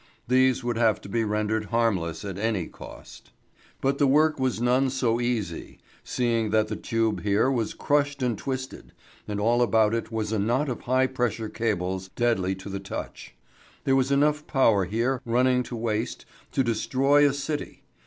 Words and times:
These 0.27 0.63
would 0.63 0.77
have 0.79 0.99
to 1.01 1.09
be 1.09 1.23
rendered 1.23 1.65
harmless 1.65 2.25
at 2.25 2.39
any 2.39 2.65
cost. 2.65 3.29
But 3.81 3.99
the 3.99 4.07
work 4.07 4.39
was 4.39 4.59
none 4.59 4.89
so 4.89 5.21
easy, 5.21 5.77
seeing 6.03 6.49
that 6.49 6.69
the 6.69 6.75
tube 6.75 7.21
here 7.21 7.51
was 7.51 7.75
crushed 7.75 8.23
and 8.23 8.35
twisted, 8.35 8.93
and 9.27 9.39
all 9.39 9.61
about 9.61 9.93
it 9.93 10.11
was 10.11 10.31
a 10.31 10.39
knot 10.39 10.69
of 10.69 10.81
high 10.81 11.05
pressure 11.05 11.49
cables 11.49 12.09
deadly 12.15 12.55
to 12.55 12.67
the 12.67 12.79
touch. 12.79 13.35
There 13.83 13.95
was 13.95 14.11
enough 14.11 14.47
power 14.47 14.85
here 14.85 15.21
running 15.23 15.61
to 15.61 15.75
waste 15.75 16.25
to 16.53 16.63
destroy 16.63 17.29
a 17.29 17.31
city. 17.31 17.83